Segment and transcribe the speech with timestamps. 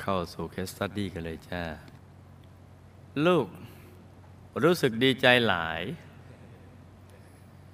[0.00, 1.62] เข้าสู่เคสตัดดี้กันเลยจ้า
[3.26, 3.46] ลูก
[4.62, 5.82] รู้สึกดีใจหลาย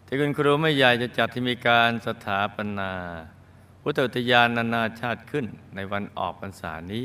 [0.07, 2.93] ที่คุณครูไม่ใหญ่จะจัดที่มีการสถาปนา
[3.81, 7.05] พุทธอุทยานนานาชาติขึ้นในวันออกพรรษานี้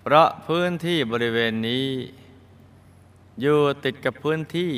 [0.00, 1.86] เพราะพื้นที่บริเวณนี้
[3.40, 4.72] อยู่ติดกับพื้นที่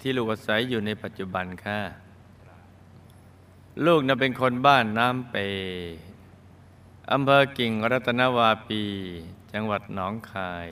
[0.00, 1.80] ที่ลูกอาศัยอยู่ในปัจจุบันค่ะ
[3.86, 5.36] ลูกน่ะเป็นคนบ้านน้ำเป
[7.12, 8.82] อำเภอกิ่งรัตนวาปี
[9.52, 10.66] จังหวัดหนองคาย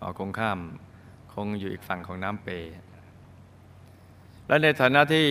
[0.00, 0.60] ออกคงข้าม
[1.32, 2.48] คงอยู่อีกฝั่งของน้ำเป
[4.46, 5.26] และในฐานะที่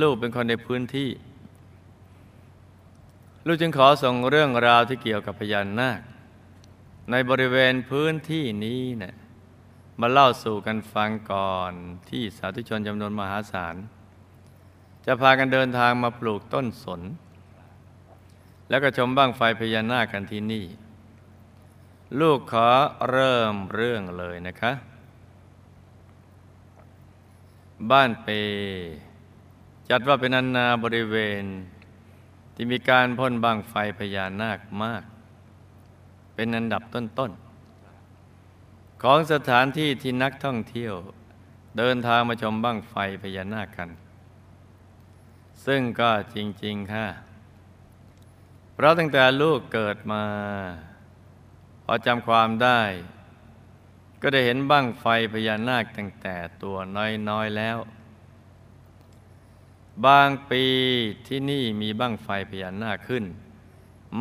[0.00, 1.10] ลูกเป็นคนในพื้นที่
[3.46, 6.00] ลูกจึงขอส่งเรื่องราวที่เกี่ยวกับพญานาค
[7.10, 9.14] ในบริเวณพื้นที่นี้เนะี่ย
[10.00, 11.72] มาเล่าสู่กันฟังก่อน
[12.10, 13.76] ที่สาธุชนจำนวนมหาศาล
[15.06, 17.02] จะพากันเดินทางมาปลูกต้นสน
[18.68, 20.64] แล้วก็ชมบ้างไฟพญานาคกันที่นี่
[22.20, 22.68] ลูกขอ
[23.10, 24.72] เริ่มเรื่องเลยนะคะ
[27.90, 28.28] บ้านเป
[29.90, 31.44] จัดว่าเป็นอันนาบริเวณ
[32.54, 35.02] ที่มีการพ่นบ้างไฟพญานาคมาก
[36.34, 40.94] เป็นอันดับต้นๆ ของสถานที่ที่นักท่องเที่ยว
[41.78, 43.90] เดินทางมาชมบ้างไฟพญานาคกัน
[45.66, 47.06] ซึ่งก็จริง ๆ ค่ะ
[48.82, 50.24] ราะตั้งแต่ลูกเกิดมา
[51.84, 52.80] พอจำความได้
[54.22, 56.76] ก็ได้เห็นบ้างไฟพญานาคตั้งแต่ตัว
[57.28, 57.78] น้อยๆแล้ว
[60.06, 60.64] บางปี
[61.26, 63.24] ที่นี่มีบ้างไฟพญานาคขึ้น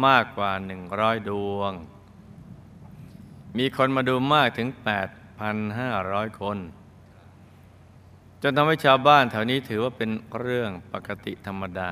[0.05, 1.73] มากกว่าหนึ่งร้อยดวง
[3.57, 4.69] มีคนมาดูมากถึง
[5.53, 6.57] 8,500 คน
[8.41, 10.09] จนทำให้ชาวบ้านแถวนี้ถือว่าเป็น
[10.39, 11.91] เรื่องปกติธรรมดา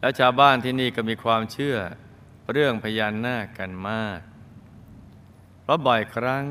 [0.00, 1.76] และชาวบ้านที่นี่ก็มีความเชื่อ
[2.52, 4.20] เรื่องพญานาคกันมาก
[5.62, 6.44] เพราะบ่อยครั้ง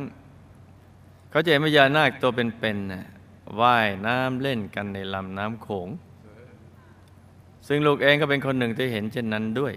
[1.30, 5.90] เขาจะเห็นพญานาคตัวเป็นๆว่ายน้ำเล่นกันในลำน้ำโขง
[7.68, 9.74] ซึ่งลูกเองก็เป็นคนหนึ่งที่เห็นเช่นนั้นด้วย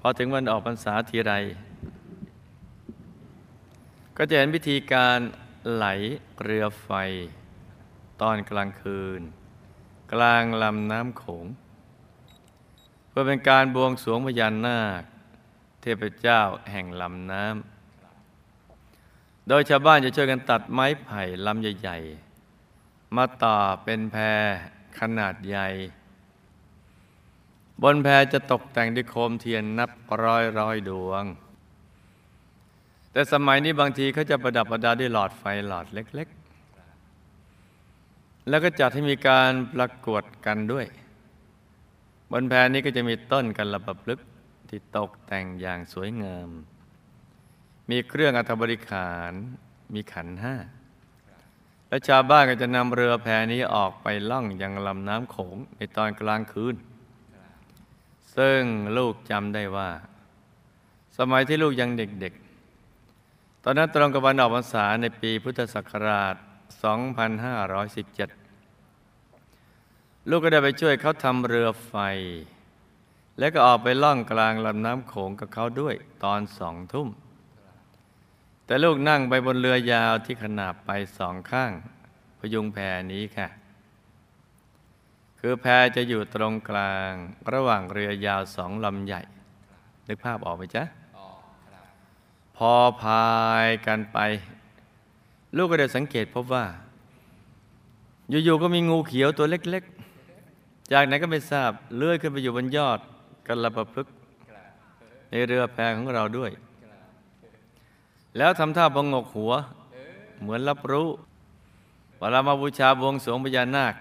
[0.00, 1.32] พอถึงวันออกพรรษาทีไร
[4.16, 5.18] ก็จะเห็นพิธีการ
[5.72, 5.86] ไหล
[6.42, 6.90] เรือไฟ
[8.20, 9.20] ตอนกลางคืน
[10.12, 11.46] กลางลำน้ำโขง
[13.10, 15.02] เพื่อเป็นการบวงสรวงพญานาค
[15.80, 16.40] เทพเจ้า
[16.70, 21.98] แห่งลำน้ำโดยชาวบ้านจะช่วยกันตัดไม้ไผ่ลำใหญ่
[22.56, 24.22] ๆ มาต่อเป็นแพร
[24.98, 25.68] ขนาดใหญ่
[27.82, 29.90] บนแพรจะตกแต่งด้วยโคมเทียนนับ
[30.24, 31.24] ร้อยร้อยดวง
[33.12, 36.28] แต่สมัยนี้บางทีเขาจะประดับประดาด้วยหลอดไฟหลอดเล็ก
[37.12, 40.86] ๆ แล้วก็จัดให้มีการประกวดกันด้วย
[42.30, 44.20] บนแพนี้ก็จะมีต้นกันระบบลึก
[44.68, 46.48] ที่ตกแต่งอย่างสวยงาม
[47.90, 49.32] มีเครื่องอัฐบริขาร
[49.94, 50.56] มีขันห้า
[51.88, 56.74] และชาวบ้านก็จะนำเรือแพนี้ออกไปล่องยังลำน้ำโขงในตอนกลางคืน
[58.36, 58.62] ซึ่ง
[58.96, 59.90] ลูกจำได้ว่า
[61.18, 68.39] สมัยที่ลูกยังเด็กๆ ตอนนั้นตรงกับวันออกพรรษาในปีพุทธศักราช 2517
[70.28, 71.94] ลูกก็ได้ไปช่วยเขาทำเรือไฟ
[73.38, 75.94] แล้วก็ออกไปล่องกลางลำน้ำโขงกับเขาด้วย
[76.24, 77.08] ตอนสองทุ่ม
[78.66, 81.72] แต่ลูกนั่งไปบนเรือยาวที่ขนาบไปสองข้าง
[82.38, 82.78] พยุงแพ
[83.12, 83.48] นี้ค่ะ
[85.40, 85.66] คือแพ
[85.96, 87.12] จะอยู่ตรงกลาง
[87.52, 89.20] ระหว่างเรือยาวสองลำใหญ่
[90.06, 90.84] นึกภาพออกไหมจ๊ะ
[92.56, 93.30] พอพา
[93.64, 94.18] ยกันไป
[95.56, 96.64] ลูกก็ได้สังเกตพบว่า
[98.44, 99.84] อยู่ๆก็มีงูเขียวตัวเล็ก
[100.92, 102.98] จากไหนก็ไม่ทราบเลื่อยขึ้นไปอยู่บนยอด
[103.46, 104.06] กันระประพฤก
[105.30, 106.50] ในเรือแพของเราด้วย
[108.36, 109.52] แล้วทำท่าบงกหัว
[110.40, 111.08] เหมือนรับรู้
[112.18, 113.94] ว่าเรามาบูชาบวงสรวงพญานาค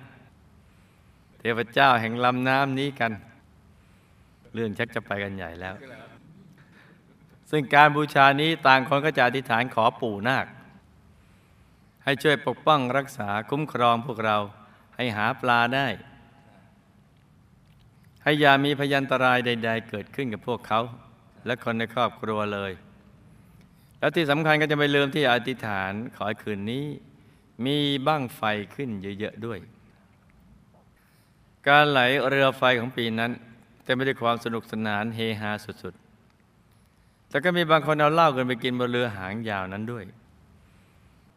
[1.40, 3.12] เทพเจ้าแห่งลำน้ำนี้กัน
[4.54, 5.76] เรื่องชักจะไปกันใหญ่แล้ว
[7.50, 10.46] ซึ่งการบูชานี้ต่างคนก็จะอธิษฐานขอปู่นาค
[12.04, 14.38] ให้ช่วยปกป้องรักษาคุ้มครองพวกเรา
[14.96, 15.88] ให้หาปลาได้
[18.24, 20.82] ให้ยามีพยันตรายใด ๆ เกิดขึ้นกับพวกเขา
[21.46, 22.72] และคนในครอบครัวเลย
[24.00, 26.86] แล้วที่สำคัญก็จะไม่ลืมที่อธิษฐานขอให้คืนนี้
[27.66, 27.78] มี
[28.08, 28.42] บ้างไฟ
[28.76, 28.90] ขึ้น
[29.20, 29.60] เยอะ ๆ ด้วย
[31.68, 33.32] การไหลเรือไฟของปีนั้น
[33.84, 35.52] เต็มไปด้วยความสนุกสนานเฮฮา
[35.84, 40.04] สุดๆ แต่ก็มีบางคนเอาเหล้ากันไปกินบนเรือหางยาวนั้นด้วย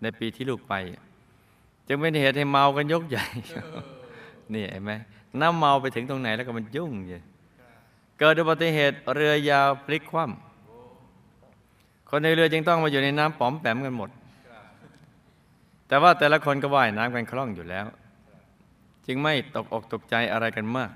[0.03, 0.75] ในปีที่ลูกไป
[1.87, 3.27] จึงเป็นเหตุให้เมากันยกใหญ่
[4.55, 4.93] นี่เห็นไหม
[5.41, 7.23] น้ำเมาไปถึงตรงไหนแล้วก็มันยุ่งเลย
[8.19, 14.11] เกิดอุบัติเหตุเรือยาวพลิกคว่ำคนในเรือจึงต้องมาอยู่ในน้ำป๋อมแปมกันหมด
[15.89, 17.87] แต่ว่าแต่ละคนก็ว่ายน้ำกันคล่องอยู่แล้ว
[19.07, 20.91] จึงไม่ตกอกตกใจอะไรกันมาก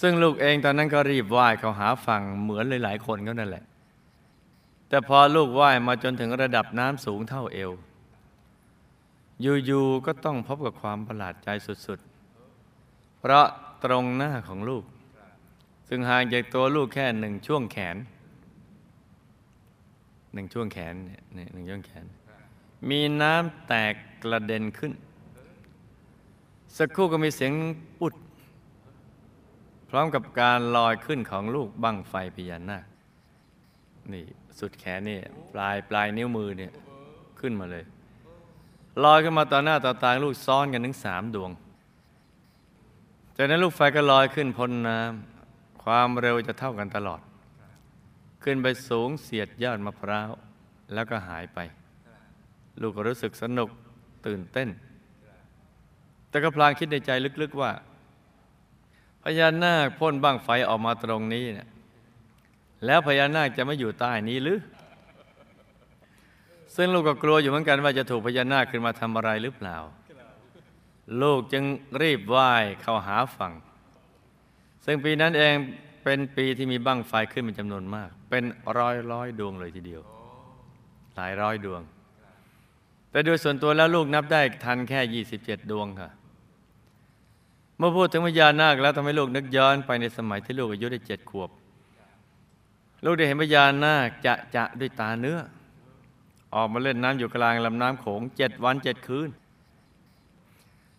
[0.00, 3.64] ซึ่งลูกเองตอนนั้นก็รีบว่ายเขาหาฝั่งเหมือนหลายๆคนก็นั่นแหละ
[4.88, 7.70] แต่พอลูกว่ายมาจนถึงระดับน้ำสูงเท่าเอว
[9.42, 11.48] อยู่ๆก็ต้องพบกับความประหลาดใจ
[11.86, 12.09] สุดๆ
[13.20, 13.46] เพราะ
[13.84, 14.84] ตรงหน้าของลูก
[15.88, 17.96] ซึ่งห่างจากตัวลูกแค่หนึ่งช่วงแขน
[20.34, 21.22] หนึ่งช่วงแขนเนี่ย
[21.52, 22.06] หนึ่งช่วงแขน
[22.90, 24.92] มีน้ำแตกกระเด็นขึ้น
[26.76, 27.52] สักครู่ก็มีเสียง
[28.00, 28.14] ปุด
[29.90, 32.84] พร้อมกับการลอยขึ้นของลูกบั้งไฟพญานาค
[34.12, 34.24] นี่
[34.58, 35.18] สุดแขนนี่
[35.52, 36.72] ปลายปลายนิ้วมือเนี่ย
[37.40, 37.84] ขึ้นมาเลย
[39.04, 41.50] ลอยขึ้นมาต่อหน้าต่อตาลูกซ้อนกันถึงสามดวง
[43.42, 47.20] จากนั้นลูกไฟก็ลอยขึ้นพ้นน้ำความเร็วจะเท่ากันตลอด
[48.42, 50.30] ขึ้นไปสูงเสียดยอดมะพร้าว
[50.94, 51.58] แล้วก็หายไป
[52.80, 53.68] ลูกก็รู้สึกสนุก
[54.26, 54.68] ตื่นเต้น
[56.28, 57.10] แต่ก็พลางคิดในใจ
[57.42, 57.72] ลึกๆว่า
[59.22, 61.68] พญานาคพ่นบ้างไฟออกมาตรงนี้เนี่ย
[62.86, 64.58] แล้วพญานาคจะไม่อยู่ใต้นี้หรือ
[66.76, 69.78] ซึ่งลูกก็กลัวอยู่เหมือนกันว่าจะถูกพญานาคขึ้นมาทำอะไรหรือเปล่า
[71.22, 71.64] ลูกจึง
[72.02, 73.52] รีบว่ายเข้าหาฝั่ง
[74.84, 75.54] ซึ่งปีนั้นเอง
[76.04, 78.44] เป็นปีที่มีบั้งไฟขึ้นเป็นจำนวนมาก เป็น
[78.78, 80.02] ร้อยร้อยดวงเลยทีเดียว
[81.16, 81.82] หลายร้อยดวง
[83.10, 86.10] แต่โดยส่วนตัวแล้วลูกนับได้ทันแค่ 27 ดวงค่ะ
[87.78, 91.50] เมื่อพูดถึงพญานาคแล้วทำให้ลูกนึกย้อนไปในสมัยที่ลูกอายุได้เจ็ดขวบ
[93.04, 95.38] ลูกได้เห็นพญานาคจะจะด้วยตาเนื้อ
[96.54, 99.28] ออกมาเล่นน้ำอยู่กลางลำน้ำโขงเจ็ดวันเจ็ดคืน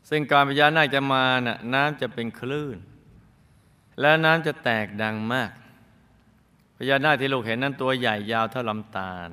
[0.10, 2.78] ซึ่งการพญานาคจะมาน่ะน้ำจะเป็นคลื่น
[4.00, 5.52] และน้ำจะแตกดังมาก
[6.78, 9.30] พญานาคที่ลูกเห็นนั้นตัวใหญ่ยาวเท่าลำตาล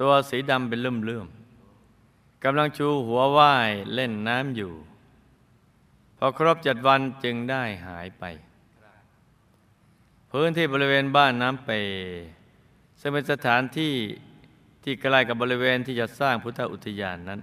[0.00, 4.72] ตัวสีดำเป็นเลื่อมๆกำลังชูหัวว่ายเล่นน้ำอยู่
[6.18, 8.24] พอครบเจ็ดวันจึงได้หายไป
[10.30, 11.70] พื้นที่บริเวณบ้านน้ำเป
[13.00, 13.94] ซึ่งเป็นสถานที่
[14.82, 17.40] ที่ใกล้กับบริเวณที่จะสร้างพุทธอุทยานนั้น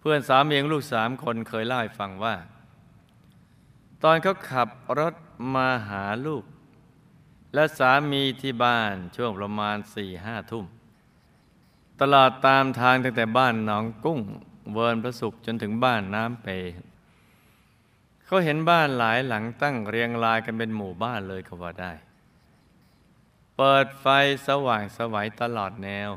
[0.00, 2.34] เพื่อนสามีของลูกสามคนเคยเล่าให้ฟังว่า
[4.02, 4.68] ตอนเขาขับ
[4.98, 5.14] รถ
[5.54, 6.44] มาหาลูก
[7.54, 10.64] และสามีที่บ้านช่วงประมาณสี่ห้าทุ่ม
[12.00, 14.20] ตลอดตามทางตั้งแต่บ้านหนองกุ้ง
[14.72, 16.48] เวิร์นพระสุขจนถึงบ้านน้ำเป
[18.24, 21.92] เขาเห็นบ้านหลายหลังตั้งเรียงรายกันเป็นหมู่บ้านเลยก็ว่าได้
[23.56, 24.06] เปิดไฟ
[24.46, 26.10] สว่างสวัยตลอดแนว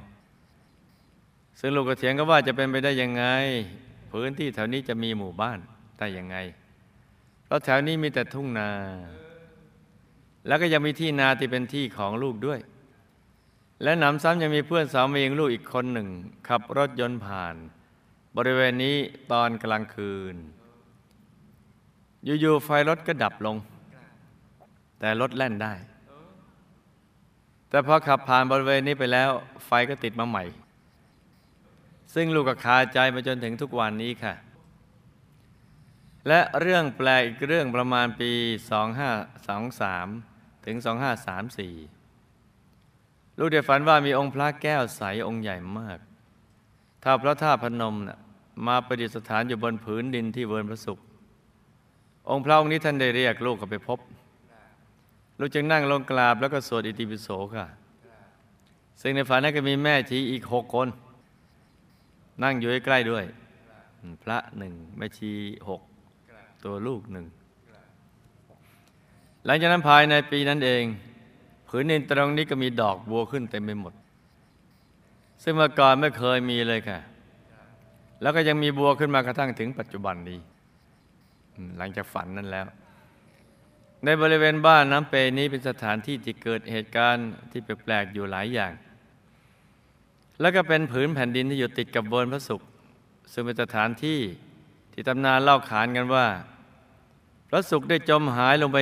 [1.59, 3.25] ซึ่งลูกก็เถียงก็ว่าจะเป็นไปได้ยังไง
[4.11, 5.59] พื้นที่แถวนี้จะมีหมู่บ้าน
[5.99, 6.37] ได้ยังไง
[7.45, 8.69] เพราะแถวนี้มีแต่ทุ่งนา
[10.47, 12.59] แล้วก็ยังมีที่นาที่เป็นที่ของลูกด้วย
[13.83, 16.07] และหนำซ้ำยังมีเพื่อนสามีของลูกอีกคนหนึ่ง
[16.47, 17.55] ขับรถยนต์ผ่าน
[18.37, 18.95] บริเวณนี้
[19.31, 20.35] ตอนกลางคืน
[22.25, 23.57] อยู่ๆไฟรถก็ดับลง
[24.99, 25.73] แต่รถแล่นได้
[27.69, 29.29] แต่พอขับผ่านบริเวณนี้ไปแล้ว
[29.65, 30.43] ไฟก็ติดมาใหม่
[32.13, 34.33] ซึ่งลูกก็คาใจมาจนถึงทุกวันนี้ค่ะ
[36.27, 38.31] และเรื่องแปลกอีกเรื่องประมาณปี
[39.69, 40.75] 2523 ถึง
[42.47, 45.99] 2534 ลูกได้ฝันว่ามีองค์พระแก้วใสองค์ใหญ่มาก
[47.03, 48.19] ถ้าพระธาตุพนมนะ
[48.67, 50.99] มาประดิษฐานอยู่บนผืนดินที่เวิร์นพระสุข
[52.33, 53.99] องค์พระองค์นี้ท่านได้เรียกลูกเข้าไปพบ
[55.39, 57.67] ลูกจึงนั่งลงกราบแล้วก็สวดอิติปิโสค่ะ
[59.01, 60.87] ซึ่งในฝันนั้นก็มีแม่ชีอีกหกคน
[62.41, 63.25] นั่งอยู่ใกล้ๆด้วย
[64.23, 65.31] พระหนึ่งแม่ชี
[65.69, 65.81] หก
[66.63, 67.25] ตัวลูกหนึ่ง
[69.45, 70.83] หลังจากนั้นภายในปีนั้นเอง
[71.69, 73.93] ผืนดินตรงนี้ก็มีดอกบัวขึ้นเต็มไปหมด
[75.43, 76.99] ซึ่งเมื่อก่อนไม่เคยมีเลยค่ะ
[78.21, 80.39] แล้วก็ยังมีบัวขึ้นมากระทั่งถึงปัจจุบันนี้
[81.77, 82.65] หลังจากฝันนั้นแล้ว
[84.05, 88.71] ในบริเวณบ้านน้ำเปนี้เป็นสถานที่ที่เกิดเหตุการณ์ที่แปลกๆอยู่หลายอย่าง
[90.41, 92.67] แล้วก็เป็นผืนแผ่นดินที่อยู่ติดกับเวิร์นพระศุกร์
[93.31, 94.19] ซึ่งเป็นสถานที่
[94.93, 96.27] ที่ตำนานเล่าขานกันว่า
[97.49, 98.79] พระศุกร์ได้จมหายลงไป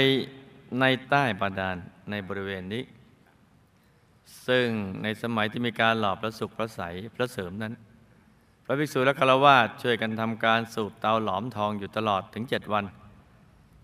[0.80, 1.78] ในใต้บาดาล
[2.10, 2.84] ในบริเวณนี้
[4.48, 4.68] ซึ่ง
[5.04, 6.82] ในสมัยที่มีการหล่อพระศุกร์พระใส
[7.16, 7.74] พระเสริมนั้น
[8.66, 12.86] พระภิกษุและฆราวาสช่วยกันทำการสูบเตาหลอมทองอยู่ตลอดถึงเจ็ดวัน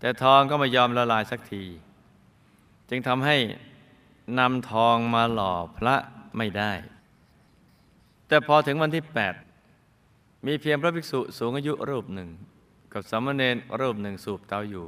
[0.00, 1.64] แต่ทองก็ไม่ยอมละลายสักที
[2.88, 3.36] จึงทำให้
[4.38, 5.96] นำทองมาหล่อพระ
[6.36, 6.72] ไม่ได้
[8.28, 9.04] แต่พอถึงวันที่
[9.74, 12.28] 8 มีเพียงพระภิกษุสูงอายุรูปหนึ่ง
[12.92, 14.86] กับสามเณรรูปหนึ่งสูบเตาอยู่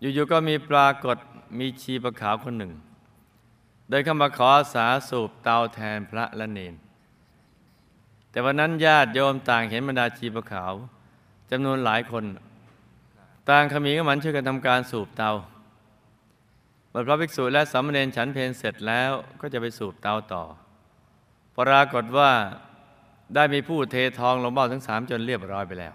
[0.00, 1.16] อยู่ๆก็มีปรากฏ
[1.58, 2.72] มีชีประขาวคนหนึ่ง
[3.88, 6.74] เดินเข้ามาขออาสาสูบเตาแทนพระและเนน
[8.30, 10.72] แต่วันนั้นญาติโยมต่างเห็นบรรดาชีประขาว
[11.50, 12.24] จำนวนหลายคน
[13.50, 15.32] ต่างขมีก็มันช่วยกันทำการสูบเตา
[16.90, 20.44] เมื่อพระภิกษุและสามเณรฉันเพลเสร็จแล้วก็จะไปสูบเตาต่อ
[21.58, 22.30] ปรากฏว่า
[23.34, 25.94] ได้มีผู้เททองลงเบ้าทั้งสามจนเรียบร้อยไปแล้ว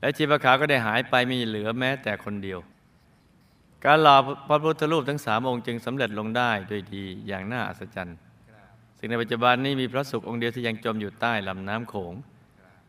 [0.00, 2.58] และชีพขาวก็ได้หายไปมีเหลือแม้แต่คนเดียว
[3.84, 4.16] การหล่อ
[4.48, 8.18] พระพุทธรูปทั้งสามองค์จึงสำเร็จลงได้ด้วยดีอย่างน่าอัศจรรย์
[8.98, 12.14] ซึ่งในปัจจุบันนี้มีพระสุของค์เดียวที่ยังจมอยู่ใต้ลำน้ำโขง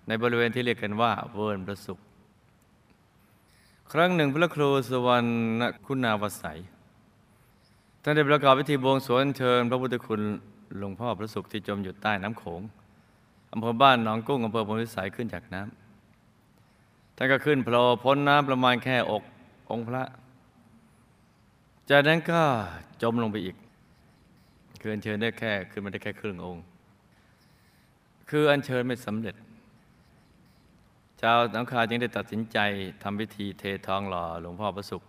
[0.07, 1.99] ในบริเวณที่เรียกกันว่าเวิร์นพระสุข
[3.93, 5.25] ครั้งหนึ่งพระครูสวรร
[5.59, 6.59] ณคุณาวสัย
[8.03, 10.21] ท่านได้ประกอบพิธีบวงสรวงเชิญพระพุทธคุณ
[10.79, 12.61] หลวงพ่อพระสุขที่จมอยู่ใต้น้ำโขง
[13.53, 19.23] อำเภอบ้านหนองกุ้งอำเภอพลวิสัยขึ้นจากน้ำท่านก็ขึ้นโผล่พ้นน้ำประมาณแค่อก
[19.71, 20.03] องค์พระ
[21.89, 22.41] จากนั้นก็
[23.01, 23.55] จมลงไปอีก
[24.81, 26.63] คืออัญเชิญได้แค่ขึ้นมาได้แค่ครึ่งองค์
[28.29, 29.35] คืออัญเชิญไม่สำเร็จ
[31.21, 32.57] ชาวน้ำคาจึงได้ตัดสินใจ
[33.03, 35.03] ทำพิธีเททองหล่อหลวงพ่อพระสุข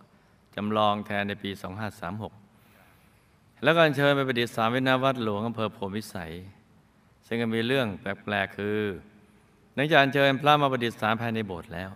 [0.54, 2.43] จำลองแทนในปี 2536
[3.64, 6.32] แล้วก็เชิญไปประดิษฐานวินาวัดหลวงอำเภอโพธิสัย
[7.26, 8.78] ซึ่งก็มีเรื่องแปลกๆคือ
[9.74, 11.90] หลังจากอัญเชิญพระมาประดิษฐานภายในโบสถ์แล้ว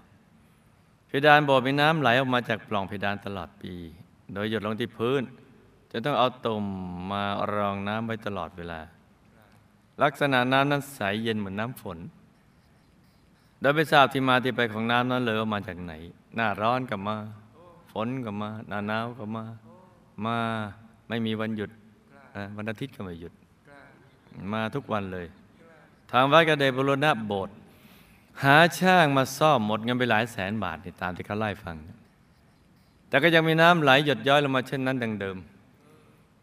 [1.06, 3.74] เพดานโบสถ์มีน้ำไหลออกมาจากปล่องเพดานตลอดปี
[4.32, 5.22] โดยหยดลงที่พื้น
[5.92, 6.64] จะต้องเอาตุ่ม
[7.10, 7.22] มา
[7.54, 8.80] รองน้ำไว้ตลอดเวลา
[10.02, 11.98] ลักษณะน้ำนั้นใสเย็นเหมือนน้ำฝน
[13.60, 15.92] โดยไม่ทราบที่มาที่ไปของน้ำนั้นเลยว่ามาจากไหน
[16.34, 17.16] หน้าร้อนก็มา
[17.92, 19.44] ฝนก็มา หน้าหนาวก็มา
[20.26, 20.38] มา
[21.08, 21.70] ไม่มีวันหยุด
[22.34, 23.32] อะวันอาทิตย์ก็ไม่หยุด
[24.52, 25.26] มาทุกวันเลย
[26.12, 27.54] ทางวัดก็ได้บรณะโบสถ์
[28.44, 31.76] หาช่างมาซ่อมหมดเงินไปหลายแสนบาทนี่ตามที่เขาไล่ฟัง
[33.08, 35.36] แต่ก็ยังมีน้ำไหลหยดย้อยลงมาเช่นนั้นดังเดิม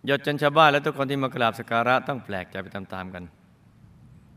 [0.05, 3.23] หยดจนชาวบ้านและทุกคนที่มากราบสักการะต้องแปลกใจไปตามๆกัน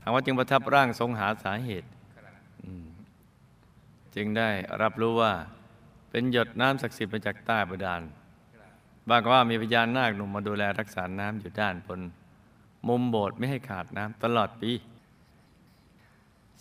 [0.03, 1.89] ทางวัดจึงประทับร่างทรงหาสาเหตุ
[2.65, 2.87] อืม
[4.15, 4.51] จึงได้
[4.83, 5.33] รับรู้ว่า
[6.11, 8.03] เป็นหยดน้ำศักดิ์สิทธิ์มาจากใต้บาดาล
[9.09, 12.01] บางก็ว่ามีพญานาคหนุ่มมาดูแลรักษาน้ำอยู่ด้านบน
[12.89, 14.73] มุมโบสถ์ไม่ให้ขาดน้ำตลอดปี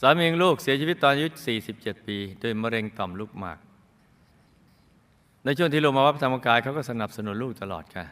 [0.02, 1.28] สามีของลูกเสียชีวิตตอนอายุ
[1.68, 3.58] 47 ปี ด้วยมะเร็งต่อมลูกหมาก
[5.44, 8.06] ในช่วงที่ลูกมาวัดธรรมกายเขาก็สนับสนุนลูกตลอดค่ะ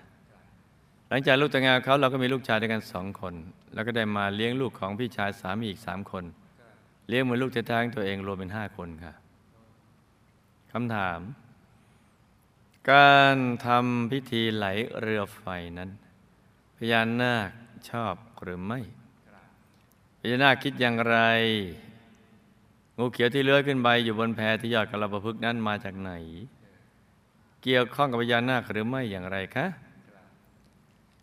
[1.09, 3.33] หลังจากลูกแต่งงานเขาเราก็มีลูกชายด้วยกันสองคน
[3.73, 6.23] แล้วก็ได้มาเลี้ยงลูกของพี่ชายสามีอีกสามคน
[7.07, 9.13] เลี้ยงเหมือนลูกแท้ๆของตัวเองรวมเป็นห้าคนค่ะ
[10.71, 11.19] คำถาม
[12.91, 14.65] การทำพิธีไหล
[14.99, 15.45] เรือไฟ
[15.77, 15.89] นั้น
[16.77, 17.49] พญานาค
[17.89, 18.79] ชอบหรือไม่
[20.19, 21.17] พญานาคคิดอย่างไร
[22.97, 26.11] งูเขียวที่เลื้อยขึ้นไปอยู่บนแพที่ยอดกระประพฤกษ์นั้นมาจากไหน
[27.63, 29.65] เกี่ยวข้องกับพญานาคหรือไม่อย่างไรคะ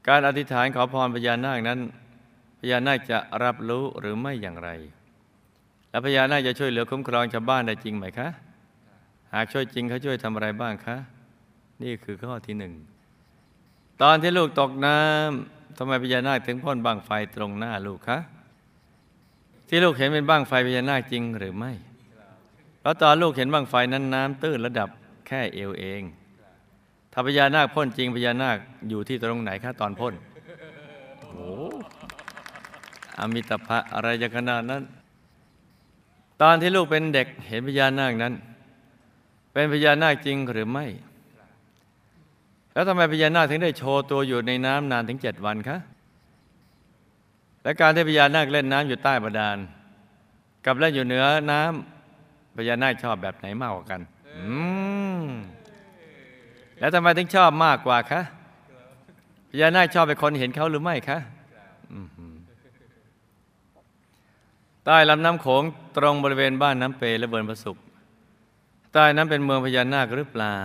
[0.08, 1.80] การอธิษฐานขอพรพญานาคนั้น
[2.60, 4.70] พญานาคจะรับรู้หรือไม่อย่างไร
[5.90, 8.28] และพญานาคจะช่วยเหลือคุ้มครองชาวบ้านได้จริงไหมคะ
[9.34, 10.96] หากช่วยจริงเขาช่วยทำอะไรบ้างคะ
[11.82, 12.72] นี่คือข้อที่หนึ่ง
[14.02, 18.18] ตอนที่ลูกตกน้ำทำไมพญานาคถึงพ่นบังไฟตรงหน้าลูกคะ
[19.68, 21.72] ที่ลูกเห็นเป็นบังไฟพญานาคจริงหรือไม่
[22.80, 24.88] เพราะตอนลูกเห็นบังไฟนั้นน้ำตื้นระดับ
[25.26, 26.02] แค่เอวเอง
[27.12, 28.56] ถ้าพญานาคพ่นจริงพญานาค
[28.88, 30.14] อยู่ที่ตรงไหนคะตอนพ่น
[31.30, 31.50] โอ้
[33.18, 34.82] อมิตภะอะไรจะขนาดนั้น
[36.42, 38.34] ตอนที่ลูกเป็นเด็กเห็นพญานาคนั้น
[39.52, 40.86] เป็นพญานาคจริงหรือไม่
[42.72, 45.78] แล้วทำไมพญานาคถึงได้โชว์ตัวอยู่ในน้ำนานถึงเจ็ดวันคะ
[47.62, 49.58] และการที่พญานาคเล่นน้ำอยู่ใต้บาดาล
[50.64, 54.44] กับเล่นอยู่เหนือน้ำพญานาคชอบแบบไหนมากกว่ากันอื
[55.22, 55.24] ม
[56.78, 58.20] แล้วทำไมถึงชอบมากกว่าคะ
[59.50, 61.18] พญานาคชอบเป็นคนเห็นเขาหรือไม่คะ
[64.84, 65.62] ใต้ลำน้ำโขง
[65.96, 67.76] ตรงบริเวณบ้านน้ำเปและเบิร์นประสุข
[68.92, 70.58] ใต้นั้นเป็นเมืองพญานาคหรือเปล่า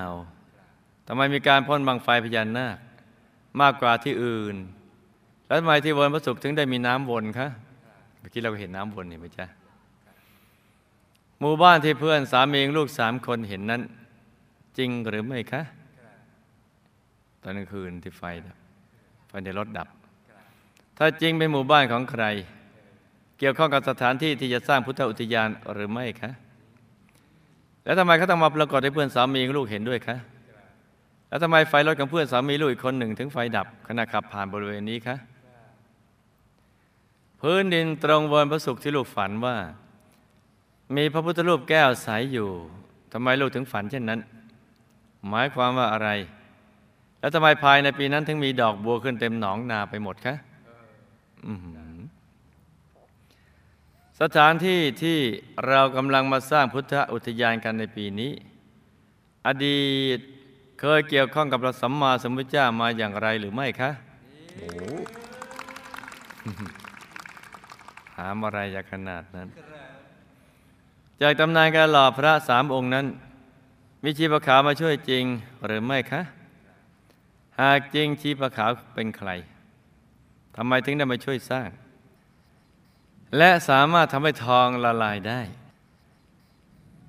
[1.07, 2.77] ทำไมมีการพ่นบังไฟพญานาค
[3.61, 4.55] มากกว่าที่อื่น
[5.47, 7.47] แล้วทำไมที่วนประสุขถึงได้มีน้ำวนคะ
[8.19, 9.45] เมื่อกี้เราก็เห็นน้ำวนเห็นไหมจ๊ะ
[11.39, 13.81] หมู่บ้านที่เพื่อนสามีลูกสามคนเห็นนั้น
[14.77, 15.61] จริงหรือไม่คะ
[17.41, 18.55] ตอนกลางคืนที่ไฟดับ
[19.27, 19.87] ไฟในรถดับ
[20.97, 22.23] ถ้าจริงเป็นหมู่บ้านของใคร
[23.39, 26.31] เกี่ยวข้องกับสถานที่ที่จะสร้างพุทธอุทยานหรือไม่คะ
[27.83, 30.17] แล้วทำไมเขาต้องมาปรากฏให้เพื่อนสามีลูกเห็นด้วยคะ
[31.27, 35.15] แล้วทำไมไฟรถของเพื่อนสามีลูกอีกคนหนึ่ง ถึงไฟดับขณะขับผ่านบริเวณนี้คะ
[37.41, 39.55] พื้นดินตรงบนพระสุขที่ลูกฝันว่า
[40.95, 42.49] มีพระพุทธรูปแก้วใสอยู่
[43.13, 44.19] ทำไมลูกถึงฝันเช่นนั้น
[45.29, 46.09] หมายความว่าอะไร
[47.19, 50.35] แล้วทำไมภายในปีนั้นถึงมีดอกบัวขึ้นเต็มหนองนาไปหมดคะ
[54.21, 55.19] สถานที่ที่
[55.67, 58.31] เรากำลังมาสร้างพุทธอุทยานกันในปีนี้
[59.47, 60.19] อดีต
[60.79, 63.91] เคยเกี่ยวข้องกับพระสัมมาสัมพุทธเจ้ามาอย่างไรหรือไม่คะ
[64.55, 64.67] โอ้
[68.15, 69.47] ถามอะไรอย่างขนาดนั้น
[71.21, 73.05] จากตำนานการหล่อพระสามองค์นั้น
[74.03, 75.23] มีชีพขาวมาช่วยจริง
[75.65, 76.21] หรือไม่คะ
[77.61, 79.29] หากจริงชีพขาวเป็นใคร
[80.55, 81.69] ทำไมถึงได้มาช่วยสร้าง
[83.37, 85.41] และสามารถทำให้ทองละลายได้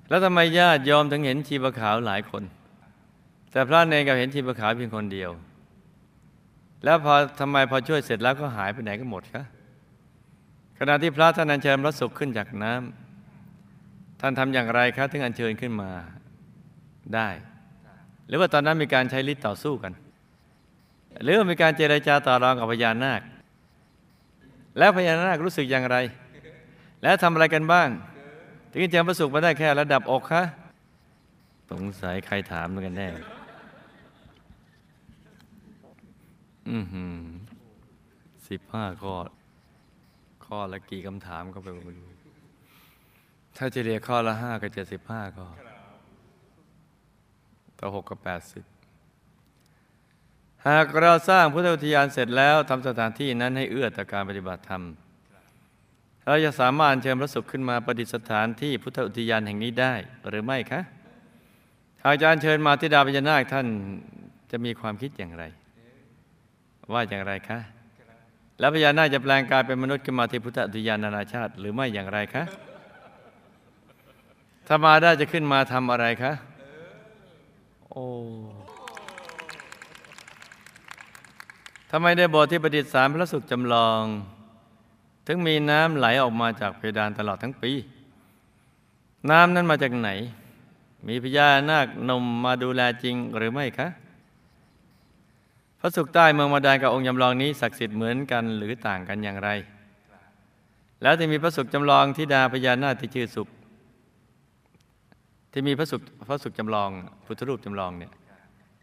[0.09, 2.43] แล้วทำไมญาติโยมถึงเห็นชีพขาวหลายคน
[3.51, 5.31] แต่พระเนรกับเห็นชีพขาวเพียงคนเดียว
[6.83, 9.43] แล้วพอทำไมพอช่วยเสร็จแล้วก็หายไปไหนกันหมดคะ
[10.79, 15.91] ขณะที่พระท่านอัญเชิญพระสุขขึ้นจากน้ำท่านทำอย่างไรครับถึงอัญเชิญขึ้นมา
[17.15, 17.29] ได้
[18.27, 19.93] หรือว่าตอนนั้นมีการใช้ฤทธิ์ต่อสู้กัน
[21.23, 23.21] หรือว่ามีการเจรจาต่อรองกับพญานาค
[24.77, 25.97] แล้วพญานาครู้สึกอย่างไร
[27.03, 27.89] แล้วทำอะไรกันบ้าง
[28.71, 30.43] ถึงจะเจอพระสุขมาได้แค่ระดับอกคะ
[31.71, 33.09] สงสัยใครถามกันแน่
[36.69, 37.17] อือหือ
[38.49, 39.15] สิบห้าข้อ
[40.45, 42.09] ข้อละกี่คำถามก็ไปไม่รู้
[43.57, 45.47] ถ้าจะเรียกข้อละห้าก็เจ็ดสิบห้าข้อ
[47.79, 48.63] ต่อหกก็แปดสิบ
[50.67, 54.83] หากเราสร้างพุทธอุทยานเสร็จแล้วทำสถานที่นั้นให้เอื้อต่อการปฏิบัติธรรม
[56.25, 59.93] เราจะสามารถเชิญพระสุขขึ้นมาประดิษฐานที่พุทธอุทยานแห่งนี้ได้
[60.29, 60.81] หรือไม่คะ
[62.03, 63.67] หากอาจารย์เชิญมาที่ดาพญานาคท่าน
[64.51, 65.43] จะมีความคิดอย่างไร
[66.93, 67.59] ว่าอย่างไรคะ
[68.59, 72.43] แล้วพญานาคจะแปลงกายเป็นมนุษย์ขึ้นมาที่พุทธอุทยานนานาชาติ หรือไม่อย่างไรคะ
[74.67, 76.33] ถ้ามาได้จะขึ้นมาทำอะไรคะ
[77.89, 78.05] โอ้
[81.91, 84.03] ทำไมในโบสถ์ที่ประดิษฐานพระสุขจำลอง
[85.27, 87.71] ถึงมีน้ำไหลออกมาจากเพดานตลอดทั้งปี
[89.29, 90.09] น้ำนั้นมาจากไหน
[91.07, 93.87] มีพญานาคนมมาดูแลจริงหรือไม่คะ
[95.79, 99.49] พระสุขใต้เมืองมาดานกับองค์จำลองนี้ศักดิ์สิทธิ์เหมือนกันหรือต่างกันอย่างไร
[101.01, 103.47] แล้วที่มีพระสุขจำลองที่ดาพญานาคที่ชื่อสุข
[105.51, 106.89] ที่มีพระสุขพระสุขจำลอง
[107.25, 108.11] พุทธรูปจำลองเนี่ย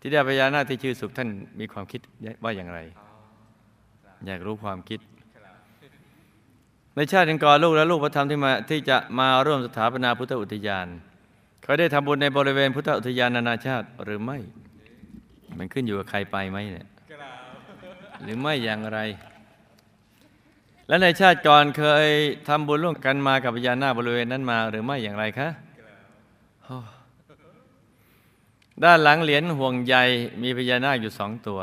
[0.00, 1.28] ที่ดาพญานาคที่ชื่อสุขท่าน
[1.60, 2.00] มีความคิด
[2.44, 2.78] ว่าอย่างไร
[4.26, 5.00] อยากรู้ความคิด
[6.96, 10.86] ในชาติก่อนลูกและลูกพระธรรมที่มาที่จะมาร่วมสถาปนาพุทธอุทยาน
[11.62, 14.38] เขาได้ทำบุญในบริเวณพุทธอุทยานนานาชาติหรือไม่
[15.58, 16.88] มันขึ้นอยู่กับใครไปไหมเนี่ย
[18.22, 18.98] หรือไม่อย่างไร
[20.88, 22.06] และในชาติก่อนเคย
[22.48, 25.48] ทำบุญร่วมกันมากับพญานาคบริเวณนั้นมาหรือไม่อย่างไรคะ
[26.64, 26.76] โอ้
[28.84, 29.96] ด้านหลังเหรียญห่วงใย
[30.42, 31.60] มีพญานาคอยู่สองตัว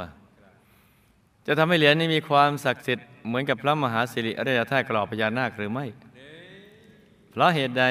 [1.48, 5.86] จะทำให้เหรียญนี้มีความศักดิ์สิทธิ์เหมือนกับพระมหาสิริอริยธาตุกรอบพญานาคหรือไม่
[7.32, 7.86] เพราะเหตุใด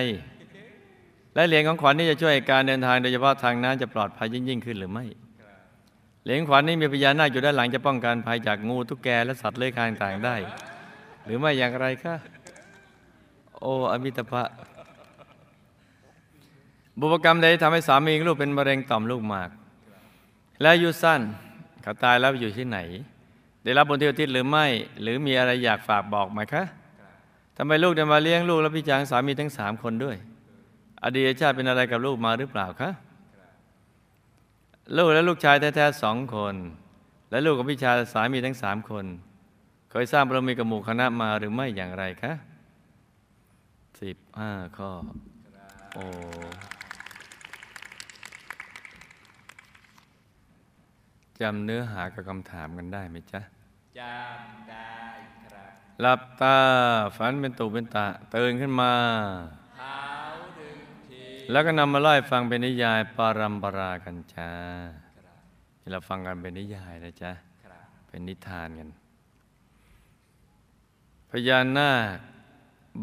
[1.34, 5.04] และเหรียญของขวัญนี้จะช่วยการเดินทางโดยเฉพาะทางน้ำจะปลอดภัยยิ่งยิ่งขึ้นหรือไม่
[6.24, 10.36] เหรียญขวัญนี้มีพญานาคอยู่ด้านหลังจะป้องกันภัยจากงูตุ๊กแกและสัตว์เลื้อยคลานต่างได้
[11.24, 12.14] หรือไม่อย่างไรคะ
[13.58, 14.42] โอ้อมิตภะ
[16.98, 19.50] บุพกรรมใดทำให้สามีลูกเป็นมะเร็งต่อมลูกหมาก
[20.60, 21.20] และอายุสั้น
[21.82, 22.78] เขาตายแล้วอยู่ที่ไหน
[23.64, 24.66] ได้รับบุญที่อุทิศหรือไม่
[25.02, 26.64] หรือมีอะไรอยากฝากบอกไหมคะ
[27.56, 30.16] ทำไมลูกได้มาเลี้ยงลูกและพี่จางสามีทั้งสามคนด้วย
[31.04, 32.90] อดีตชาติเป็นอะไรกับลูกมาหรือเปล่าคะ
[34.96, 36.54] ลูกและลูกชายแท้ๆสองคน
[37.30, 39.04] และลูกกับพี่ชายสามีทั้งสามคน
[39.90, 42.32] เคยสร้างบารมีกับหมู่คณะมาหรือไม่อย่างไรคะ
[44.00, 44.90] สิบห้าข้อ
[45.94, 46.04] โอ้
[51.40, 53.40] จำเนื้อหากับคำถามกันได้ไหมจ๊ะ
[53.98, 54.92] จำได้
[55.44, 56.56] ครับ หลับตา
[57.16, 59.61] ฝันเป็นตุเป็นตะตื่นขึ้นมาเท้าดึงที
[61.50, 64.50] แล้วก็นำมาไล่ฟังเป็นนิยายปารัมปรากันจ้า
[65.90, 67.32] เราฟังกันเป็นนิยายนะจ๊ะ
[67.64, 68.88] ครับเป็นนิทานกัน
[71.30, 72.18] พญานาค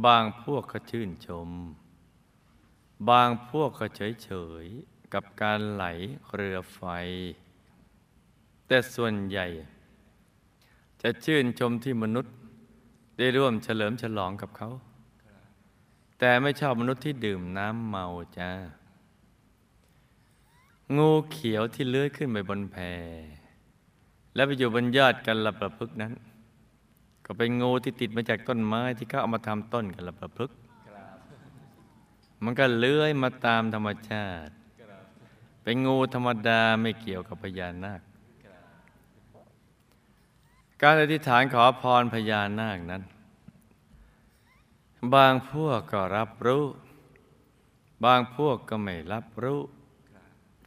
[0.06, 1.50] บางพวกก็ชื่นชม
[3.10, 4.30] บางพวกก็เฉยเฉ
[4.64, 5.86] ยๆกับการไหล
[6.34, 6.82] เรือไฟ
[8.68, 9.48] แต่ส่วนใหญ่
[11.02, 12.34] จะชื่นชมที่มนุษย์
[13.18, 14.70] ได้ร่วมเฉลิมฉลองกับเขา
[16.20, 18.06] แต่ไม่ชอบมนุษย์ที่ดื่มน้ำเมา
[18.38, 18.52] จ้า
[20.98, 22.78] งูเขียวที่เลื้อยขึ้นไปบนแพ
[24.36, 26.14] และไปอยู่บนยอดกันละประพฤกษนั้น
[27.26, 30.54] ก็เป็นงูที่ติดมาจากต้นไม้ที่เขาเอามาทำต้นกันละประพฤกษ
[32.44, 34.54] มันก็เลื้อยมาตามธรรมชาติ
[35.64, 38.02] เป็นงูธรรมดาไม่เกี่ยวกับพญานาค
[40.82, 43.04] การอธิษฐานขอพรพญานาคนั้น
[45.16, 46.66] บางพวกก็รับรู้
[48.06, 49.60] บางพวกก็ไม่รับรู้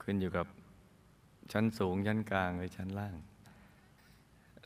[0.03, 0.47] ขึ้นอยู่กับ
[1.53, 3.17] ชั้นสูงชั้นกลางหรือชั้นล่าง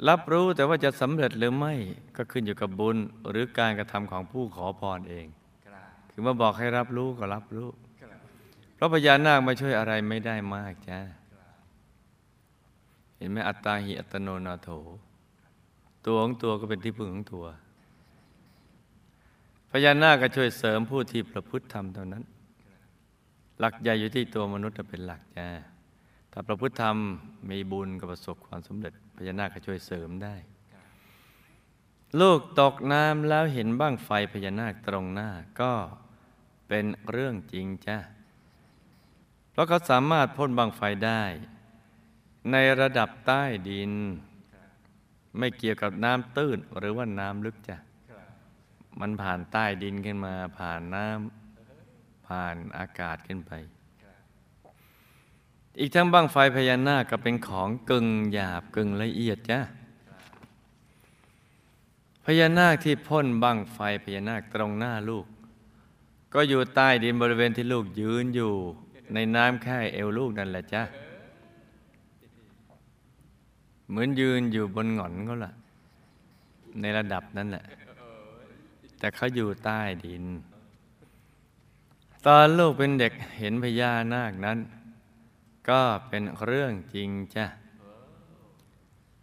[0.08, 1.74] รับรู้แต่ว่าจะสำเร็จหรือไม่
[2.16, 2.96] ก็ขึ้นอยู่กับบุญ
[3.30, 5.26] หรือการกระทำของผู้ขอพรเอง
[6.10, 7.68] คือมาบอกให้รับรู้ก็รับรู้
[8.74, 11.00] เพราะพญานาคมาช่วยอะไรไม่ได้มากจ้า
[13.16, 14.68] เห็นไหมอัตตาหิอัตโนนาโถ
[16.06, 17.44] ตัวของตัวก็เป็นที่พึ่งของตัว
[19.84, 22.24] ญานาคก็ช่วยเสริมผู้ที่ประพฤติธรรมเท่านั้น
[23.58, 25.48] หลักใหญ่อยู่ที่ตัวมนุษย์เป็นหลักจ้า
[26.32, 26.96] ถ้าประพฤติธรรม
[27.50, 30.36] มีบุญก็ประสบความสำเร็จพญานาคก็ช่วยเสริมได้
[32.20, 35.72] ลูกตกน้ำแล้วเห็นบ้างไฟพญานาคตรงหน้าก็
[36.68, 37.98] เป็นเรื่องจริงจ้า
[39.50, 41.22] เพราะเขาสามารถพ่นบังไฟได้
[42.52, 43.92] ในระดับใต้ดิน
[45.38, 47.76] ไม่เกี่ยวกับน้ำตื้นหรือว่าน้ำลึกจ้ะ
[49.00, 53.52] มันผ่านใต้ดินขึ้นมา ผ่านน้ำผ่านอากาศขึ้นไป
[55.80, 59.60] อีกทั้งบังไฟพญานาคก็เป็นของกึ่งหยาบกึ่งละเอียดจ้ะ
[62.24, 65.26] พญานาคที่พ่นบังไฟพญานาคตรงหน้าลูก
[66.34, 68.52] ก็อยู่ใต้ดินบริเวณที่ลูกยืนอยู่
[69.14, 70.82] ในน้ำแค่เอวลูกนั่นแหละจ้ะ
[73.88, 75.52] เหมือนยืนอยู่บนหงอนเขาล่ะ
[76.80, 77.64] ในระดับนั้นแหละ
[79.06, 80.24] แต่เขาอยู่ใต้ดิน
[82.26, 84.58] ตอนลูกเป็นเด็กเห็นพญานาคนั้น
[85.68, 87.46] ก็เป็นเรื่องจริงจ้ะ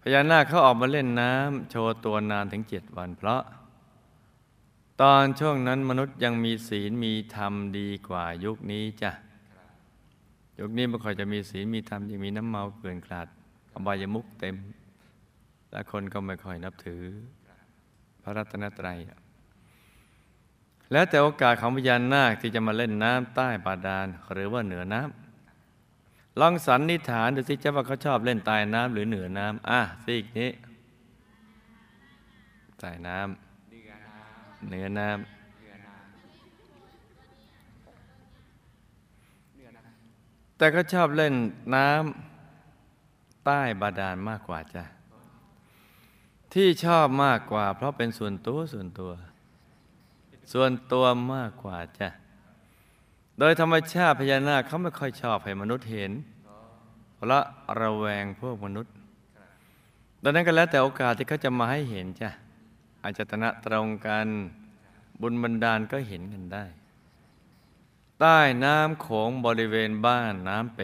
[0.02, 3.42] พญานาคเขาออกมาเล่นน้ำโชว์ตัวนานถึงเจ็ดวัน เพราะ
[5.02, 9.12] ตอนช่วงนั้นมนุษย์ยังมีศีลมีธรรมดีกว่ายุคนี้จ้ะ
[10.60, 13.28] ยุคนี้ไม่ค่อยจะมีศีลมีธรรมยังมีน้ำเมาเกลื่อนกลาด
[13.74, 14.56] อบายมุกเต็ม
[15.72, 17.02] และคนก็ไม่ค่อยนับถือ
[18.22, 19.23] พระรัตนตรัยอะ
[20.94, 30.52] แล้วแต่โอกาสของพญานาคที่จะมาเล่นน้ำใต้บาดาลหรือว่าเหนือน้ำลองสันนิษฐานดูสิจ้าว่าเขาชอบเล่นใต้น้ำหรือเหนือน้ำอะซีกนี้
[32.80, 34.12] ใต้น้ำเดือน้
[34.68, 35.18] เหนือน้ำ
[35.60, 36.04] เดือน้ำ
[39.56, 41.34] เดือน้ำแต่ก็ชอบเล่น
[41.76, 44.84] น้ำใต้บาดาลมากกว่าจ้ะ
[46.54, 49.14] ที่ชอบมากกว่า เพราะเป็นส่วนตัวส่วนตัว
[50.52, 52.10] ส่วนตัวมากกว่าจ้ะ
[53.40, 56.12] โดยธรรมชาติพญานาคเขาไม่ค่อยชอบให้มนุษย์เห็น
[57.16, 57.46] เพราะ
[57.80, 58.94] ระแวงพวกมนุษย์
[60.24, 62.30] ดังนั้นก็แล้วแต่โอกาสที่เขาจะมาให้เห็นจ้ะ
[63.04, 64.28] อาจจะตนะตรงกัน
[65.22, 66.66] บุญบันดาลก็เห็นกันได้
[68.20, 70.80] ใต้น้ำโขงบริเวณบ้านน้ำเป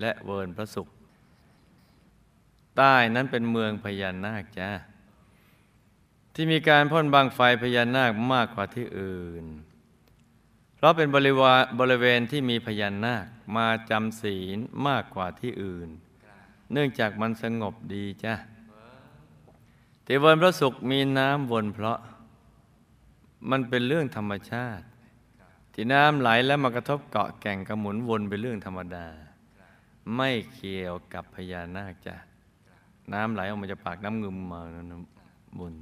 [0.00, 0.88] และเวิร์นพระสุข
[2.76, 4.70] ใต้นั้นเป็นเมืองพญานาคจ้า
[6.34, 9.44] ที่มีการพ่นบางไฟพญานาคมากกว่าที่อื่น
[10.76, 15.88] เพราะเป็นบริวาบริเวณที่มีพญานาคมาจำศีลมากกว่าที่อื่น
[16.72, 18.34] เนื่องจากมันสงบดีจ้ะ
[20.06, 21.98] ที่เวนพระสุขมีน้ำวนเพราะ
[23.50, 24.84] มันเป็นเรื่องธรรมชาติ
[25.74, 29.06] ที่น้ำไหลแล้วมากระทบเกาะแก่งกระหมุนวนเป็นเรื่องธรรมดา
[30.16, 32.16] ไม่เกี่ยวกับพญานาคจ้ะ
[33.12, 35.74] น้ำไหลออกมาจากปากน้ำงึมมาน้ำบุญ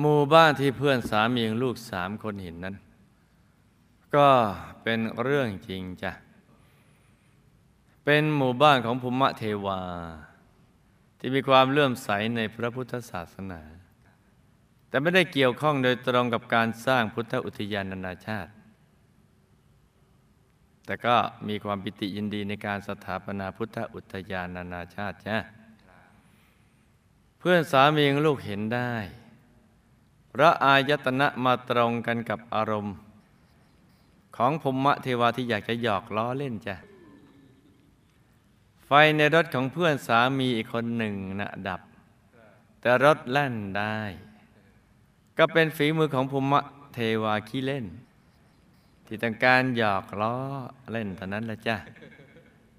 [0.00, 2.76] หมู่บ้านที่เพื่อนสามีของลูกสามคนเห็นนั้น
[4.16, 4.28] ก็
[4.82, 6.12] เป็นเรื่องจริงจ้ะ
[8.04, 9.80] เป็นหมู่บ้านของภูมิเทวา
[11.18, 13.60] ที่มีความเลื่อมใสในพระพุทธศาสนา
[14.88, 18.50] แต่ไม่ได้เกี่ยวข้องโดยตรงกับการสร้างพุทธอุทยานนานาชาติ
[20.84, 21.16] แต่ก็
[21.48, 25.38] มีความปิติยินดีในการสถาปนาพุทธอุทยานนานาชาติจ้ะ
[27.38, 28.92] เพื่อนสามีของลูกเห็นได้
[30.32, 32.94] พระอายตนะมาตรงกันกับอารมณ์
[34.36, 36.76] ของภูมิเทวาที่อยากจะหยอกล้อเล่นจ้ะ
[38.84, 41.80] ไฟในรถของเพื่อนสามีอีกคนหนึ่งนะดับ
[42.80, 43.98] แต่รถแล่นได้
[45.38, 46.60] ก็เป็นฝีมือของภูมิ
[46.94, 47.86] เทวาขี้เล่น
[49.06, 50.34] ที่ต้องการหยอกล้อ
[50.92, 51.76] เล่นเท่านั้นละจ้ะ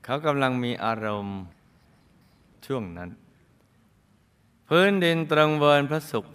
[0.03, 1.39] เขากำลังมีอารมณ์
[2.65, 3.09] ช่วงนั้น
[4.67, 6.33] พื้นดินตรงเวินพระศุกร์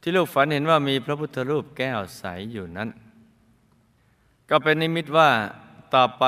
[0.00, 2.88] ที่ลูกฝันเห็นว่ามีพระพุทธรูปแก้วใสอยู่นั้น
[4.50, 5.30] ก็เป็นนิมิตว่า
[5.94, 6.24] ต่อไป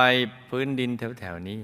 [0.48, 1.58] พื้นดินแถวๆนี้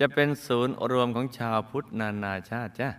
[0.00, 2.90] จะเป็นศูนย์รวมของชาวพุทธนานาชาติจ้ะ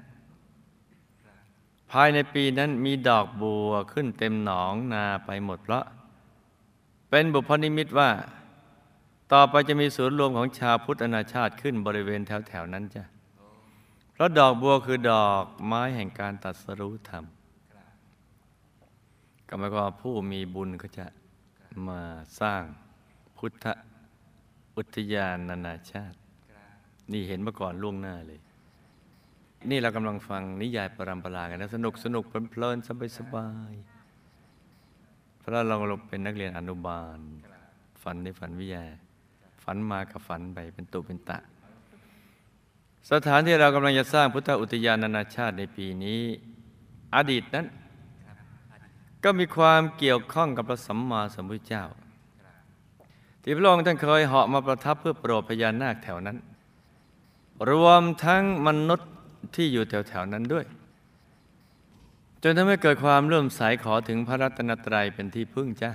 [1.92, 5.86] ภายในปีนั้นมีดอกบัวขึ้นเต็มหนองนาไปหมดเพราะ
[7.10, 8.10] เป็นบุพนิมิตว่า
[9.34, 13.04] ต่อไปจะมีศูนย์รวมของชาวพุทธนาชาติขึ้นบริเวณแถวๆนั้นจ้ะ
[14.14, 17.24] เพราะดอกบัวคือดอกไม้แห่งการตัดสรู้ธรรม
[19.48, 21.06] ก็หมายความว่าผู้มีบุญก็จะ
[21.88, 22.02] มา
[22.40, 22.64] สร้าง
[23.38, 23.66] พุทธ
[24.78, 26.18] อุทยานนานาชาติ
[27.12, 28.40] นี่เห็นมาก่อนล่วงหน้าเลย
[29.70, 37.20] นี่เรากำลังฟังนิยายปรำปรากันนะสนุกสนุกเพลินๆสบายสบายๆเพราะเราเราเป็นนักเรียนอนุบาล
[38.04, 38.84] ฝันในฝันวิทยา
[39.64, 41.38] ฝันมากับฝันไปเป็นตุเป็นตะ
[43.12, 46.22] สถานที่เรากำลังจะสร้างพุทธอุทยานนานาชาติในปีนี้
[47.16, 47.66] อดีตนั้น
[49.26, 51.86] ก็มีความเกี่ยวข้องกับพระสัมมาสัมพุทธเจ้า
[53.42, 56.38] ที่พระองค์ท่านเคยเหาะมาประทับเพื่อโปรดพญานาคแถวนั้น
[57.70, 59.10] รวมทั้งมนุษย์
[59.56, 60.66] ที่อยู่แถวๆนั้นด้วย
[62.44, 65.92] จนทำให้เกิดความเลื่อมใสขอถึงพระรัตนตรัยเป็นที่พึ่งจ้ะ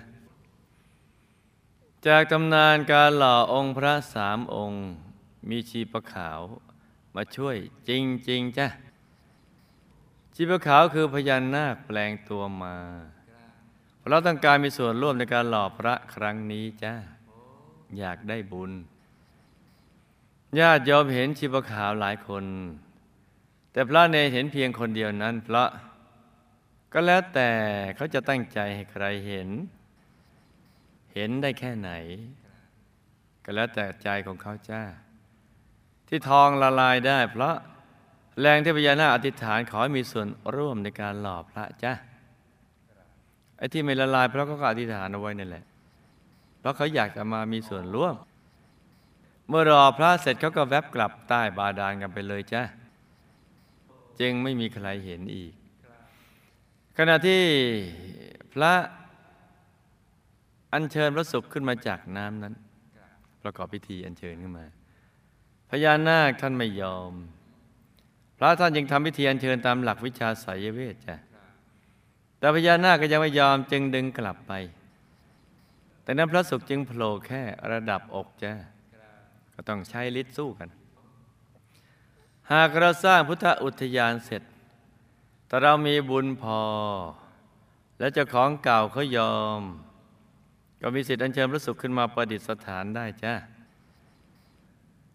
[2.06, 4.84] จากตำนานการหล่อองค์พระสามองค์
[5.48, 6.40] มีชีปะขาว
[7.14, 7.56] มาช่วย
[7.88, 7.90] จ
[8.30, 8.66] ริง ๆ จ้ะ
[10.34, 12.76] ชีปะขาวคือพญานาคแปลงตัวมา
[14.08, 16.92] เราต้องการมีส่วนร่วมในการหล่อพระครั้งนี้จ้ะ
[17.98, 18.72] อยากได้บุญ
[20.58, 22.44] ญาติโยมเห็นชีปะขาวหลายคน
[23.72, 25.64] แต่พระเนเห็นเพียงคนเดียวนั้น พระ
[26.92, 27.50] ก็แล้วแต่
[27.96, 29.48] เขาจะตั้งใจให้ใครเห็น
[31.14, 31.90] เห็นได้แค่ไหน
[33.44, 34.82] ก็แล้วแต่ใจของเขาจ้า
[36.08, 37.56] ที่ทองละลายได้เพราะ
[38.40, 41.92] แรงที่พญานาคอธิษฐานขอให้มีส่วนร่วมในการหล่อพระจ้า
[43.60, 45.64] ไอ้ที่ไม่ละลายเพราะเขาก็อธิษฐานเอาไว้นั่นแหละ
[46.58, 48.16] เพราะเขาอยากจะมามีส่วนร่วม
[49.48, 52.62] เมื่อรอพระเสร็จเขาก็แวบกลับใต้บาดาลกันไปเลยจ้า
[54.20, 55.52] จึงไม่มีใครเห็นอีก
[56.98, 57.42] ขณะที่
[58.52, 58.72] พระ
[60.72, 62.54] อัญเชิญพระศุกร์ขึ้นมาจากน้ำนั้น
[63.42, 64.66] ประกอบพิธีอัญเชิญขึ้นมา
[65.70, 67.12] พญานาคท่านไม่ยอม
[68.38, 71.16] พระท่านยังทำพิธีอัญเชิญตามหลักวิชาไสยเวทจ้ะ
[72.40, 74.52] แต่พญานาคก็ยังไม่ยอมจึงดึงกลับไป
[76.02, 78.52] แต่นั้นพระศุกร์จึงโผล่แค่ระดับอกจ้ะ
[79.54, 80.68] ก็ต้องใช้ฤทธิ์สู้กัน
[82.52, 84.42] หากเราสร้างพุทธอุทยานเสร็จ
[85.46, 86.60] แต่เรามีบุญพอ
[87.98, 89.62] และเจ้าของเก่าเขายอม
[90.80, 93.34] ก็มีสิทธิ์อัญเชิญพระศุกร์ขึ้นมาประดิษฐานได้จ้า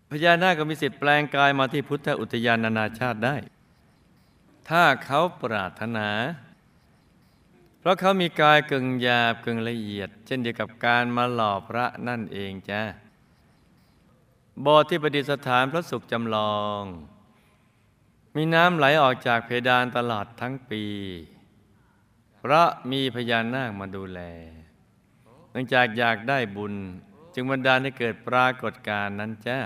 [0.10, 3.36] พญานาคก็มีสิทธิ์แปลงกายมาที่พุทธอุทยานนานาชาติได้
[4.70, 6.10] ถ้าเขาปรารถนา
[7.86, 12.82] ราะเขามีกายกึ่งหยาบกึ่งละเอียด เช่นเดียวกับการมาหล่อพระนั่นเองจ้า
[14.62, 16.84] โบสถ์ที่ประดิษฐานพระศุกร์จำลอง
[18.36, 20.86] มีน้ำไหลออกจากเพดานตลอดทั้งปี
[22.38, 24.20] เพราะมีพญานาคมาดูแล
[25.52, 26.74] เนื่องจากอยากได้บุญ
[27.34, 29.60] จึงบันดาลให้เกิดปรากฏการณ์นั้นจ้า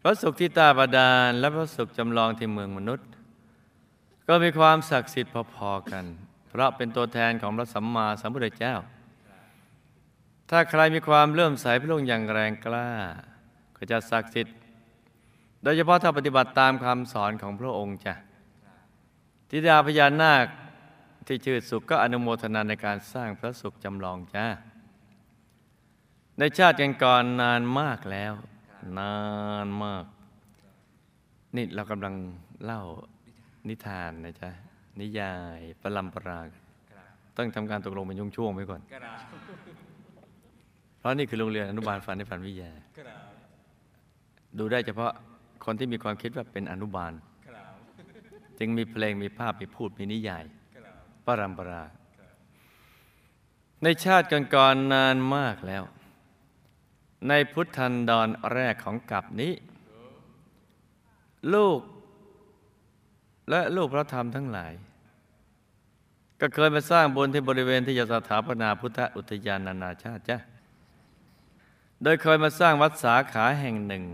[0.00, 3.08] พระศุกร์ที่ตาบาดาลและพระศุกร์จำลองที่เมืองมนุษย์
[4.28, 6.04] ก็มีความศักดิ์สิทธิ์พอๆกัน
[6.50, 8.74] เพราะเป็นตัวแทนของพระสัมมาสัมพุทธเจ้า
[10.50, 12.88] ถ้าใครมีความเลื่อมใสพระองค์อย่างแรงกล้า
[13.76, 14.56] ก็จะศักดิ์สิทธิ์
[15.62, 18.14] โดยเฉพาะถ้าปฏิบัติตามคำสอนของพระองค์จ้ะ
[19.48, 20.46] ทิดาพญานาค
[21.26, 24.46] ที่ชื่อสุขก็อนุโมทนาในการสร้างพระสุขจำลองจ้า
[26.38, 28.32] ในชาติกันก่อนนานมากแล้ว
[28.98, 29.16] นา
[29.64, 30.04] นมาก
[31.56, 32.14] นี่เรากำลัง
[32.64, 32.80] เล่า
[33.68, 34.50] นิทานนะจ๊ะ
[35.00, 36.62] นิยายประลัมปรากัน
[37.36, 38.80] ต้องทำการตกลงเป็นช่วงๆไว้ก่อน
[40.98, 42.70] เพราะนี่คือโรงเรียนอนุบาลฝันในฝันวิทยา
[44.58, 45.12] ดูได้เฉพาะ
[45.64, 47.12] คนที่มีความคิดว่าเป็นอนุบาล
[48.58, 50.44] จึงมีเพลงมีภาพมีพูดมีนิยาย
[51.26, 51.84] ปรัมปรา
[53.82, 55.82] ในชาติก่อนๆนานมากแล้ว
[57.28, 59.52] ในพุทธันดรแรกของกับนี้
[61.54, 61.80] ลูก
[63.50, 64.72] และลูกพระธรรมทั้งหลาย
[66.40, 70.38] ก็เคยมาสร้างบนที่บริเวณที่จะสถาปนาพุทธอุทยานนานาชาติจ้ะ
[72.02, 74.04] โดยเคยมาสร้างวัดสาขาแห่งหนึ่ง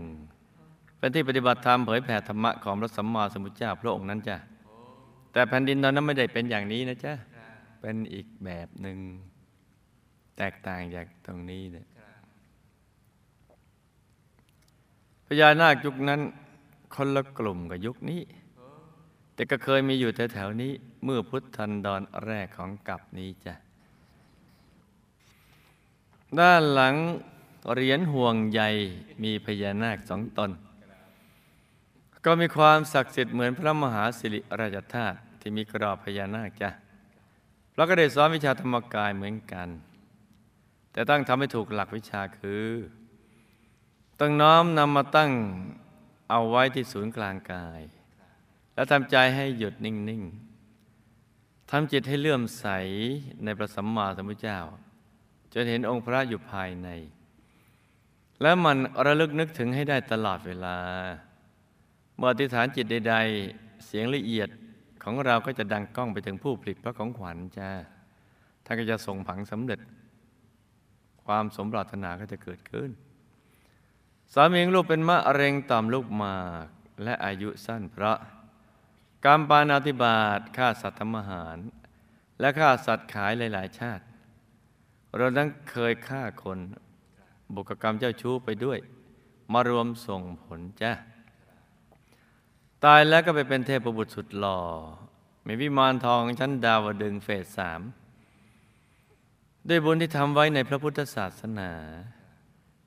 [0.97, 4.37] เป็นที่ปฏิบัติธรรมเผยแผ่ธรรมะของพระสัมมาสัมพุทธเจ้าพระองค์นั้นจ้ะ
[5.31, 7.13] แต่แผ่นดินตอนนั้นไม่ได้เป็นอย่างนี้นะจ๊ะ
[7.81, 8.97] เป็นอีกแบบหนึ่ง
[10.37, 11.87] แตกต่างจากตรงนี้เนี่ย
[15.25, 16.21] พญานาคยุคนั้น
[16.95, 18.21] คนละกลุ่มกับยุคนี้
[19.37, 20.71] แต่ก็เคยมีอยู่แถวๆนี้
[21.03, 23.55] เมื่อพุทธันดรแรกของกับนี้จ้ะ
[26.39, 26.95] ด้านหลัง
[27.73, 28.61] เหรียญห่วงใย
[29.23, 30.51] มีพญานาคสองตน
[32.25, 36.69] ก็มีความศักดิ์สิทธิ์เหมือนพระมหาสิริราชธาตุที่มีกรอบพญานาคจ้ะ
[37.75, 39.69] เราก็ได้สอนวิชาธรรมกายเหมือนกัน
[40.91, 42.67] แแต่ต้องทำให้ถูกหลักวิชาคือ
[44.19, 45.31] ต้องน้อมนำมาตั้ง
[46.29, 47.79] เอาไว้ที่ศูนย์กลางกาย
[48.77, 50.23] แล้วทำใจให้หยุดนิ่ง
[50.97, 52.65] ๆทำจิตให้เลื่อมใส
[53.43, 54.59] ในพระสัมมาสัมพุทธเจ้า
[55.53, 56.89] จนเห็นองค์พระอยู่ภายใน
[58.41, 60.77] และมันระลึกนึกถึงให้ได้ตลอดเวลา
[62.17, 63.15] เมื่ออธิษฐานจิตใด
[63.49, 64.49] ๆ เสียงละเอียด
[65.03, 67.69] ของเราก็จะดังก้องไปถึงผู้ผลิตพระของขวัญจ้า
[68.65, 69.79] ท่านก็จะส่งผังสำเร็จ
[71.25, 72.89] ความสมปรารถนาก็จะเกิดขึ้น
[74.33, 76.67] สามีของลูกเป็นมะเร็งต่อมลูกหมาก
[77.03, 78.17] และอายุสั้นเพราะ
[79.25, 81.57] กรรมปานาธิบาตฆ่าสัตว์ทำอาหาร
[82.39, 84.03] และฆ่าสัตว์ขายหลาย ๆ ชาติ
[85.15, 86.59] เราทั้งเคยฆ่าคน
[87.53, 88.79] บุกกรรมเจ้าชู้ไปด้วย
[89.53, 90.93] มารวมส่งผลจ้า
[92.85, 94.61] ตายแล้วก็ไปเป็นเทพบุตรสุดหล่อ
[95.47, 97.81] มีวิมานทองชั้นดาวดึงเฟสสาม
[99.67, 101.71] ด้วยบุญที่ทำไว้ในพระพุทธศาสนา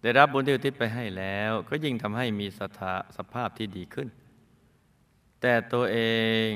[0.03, 4.09] ได้รับบุญที่อุทิศไปให้แล้ว ก็ยิ่งทำให้มีสถาสภาพที่ดีขึ้น
[5.41, 5.99] แต่ตัวเอ
[6.49, 6.51] ง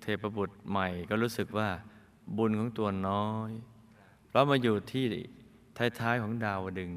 [0.00, 1.68] เทพบุตรใหม่ก็รู้สึกว่า
[2.36, 3.50] บุญของตัวน้อย
[4.28, 5.04] เพราะมาอยู่ที่
[6.00, 6.90] ท้ายๆของดาวดึง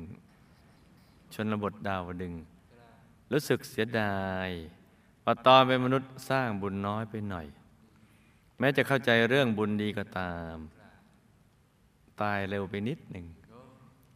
[1.33, 2.33] ชนบทดาวดึง
[3.31, 4.49] รู้สึกเสียดาย
[5.25, 7.47] ว่าตอนเป็นมนุษย์สร้างบุญน้อยไปหน่อย
[8.59, 10.57] แม้จะเข้าใจเรื่องบุญดีก็ตาม
[12.21, 13.25] ตายเร็วไปนิดหนึ่ง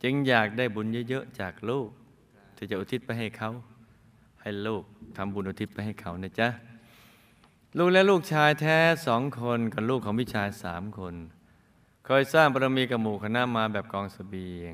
[0.03, 1.89] จึงอยากได้บุญเยอะๆจากลูก
[2.55, 3.51] ที่จะอุทิศไปให้เขา
[4.41, 4.83] ให้ลูก
[5.17, 6.49] ทำบุญอุทิศไปให้เขานะจ๊ะ
[7.79, 11.15] ลูกและลูกชายแท้สองคนกับลูกของพี่ชายสามคน
[12.05, 14.73] เคยสร้างบารมีกับหมู่คณะมาแบบกองสเสบียง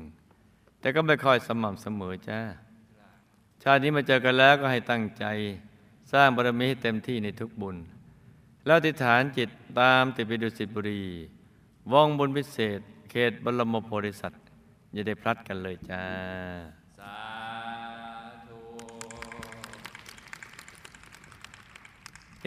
[0.80, 2.40] แต่ก็ไม่ค่อยสม่ำเสมอจ้า
[3.62, 5.24] ชาตินี้มาเจอกันแล้วก็ให้ตั้งใจ
[6.12, 7.76] สร้างบารมีให้เต็มที่ในทุกบุญ
[8.64, 9.48] แล้วอธิฐานจิต
[9.80, 11.02] ตามติดไปดุสิตบุรี
[11.92, 14.42] ว่องบุญพิเศษ เขตบรมโพธิสัตว์
[14.92, 16.04] อย่าได้พลัดกันเลยจ้า
[16.98, 17.16] สา
[18.46, 18.58] ธุ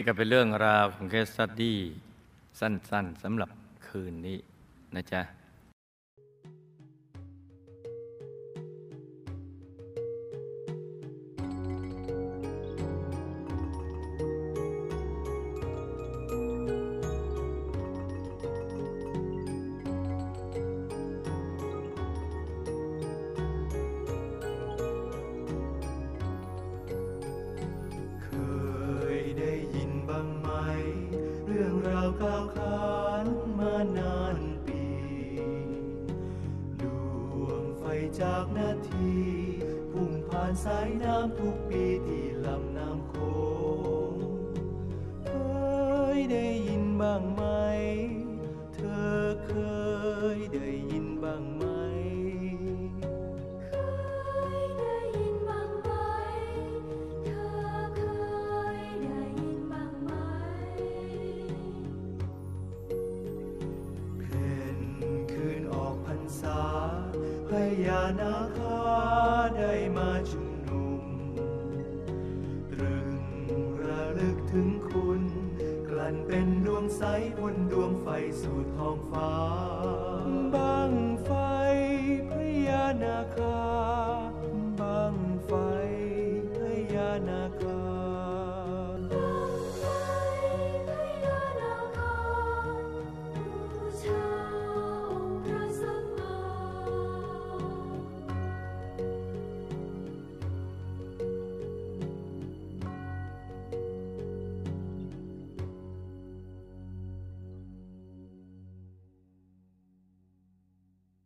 [0.00, 1.78] ี่ก็เป็นเรื่องราวของเคสสตดี้
[2.60, 3.50] สั้นๆสำหรับ
[3.86, 4.38] คืนนี้
[4.94, 5.20] นะจ๊ะ